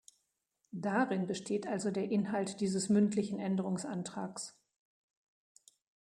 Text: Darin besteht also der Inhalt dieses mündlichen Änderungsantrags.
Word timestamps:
Darin 0.73 1.27
besteht 1.27 1.67
also 1.67 1.91
der 1.91 2.09
Inhalt 2.09 2.59
dieses 2.59 2.89
mündlichen 2.89 3.37
Änderungsantrags. 3.37 4.57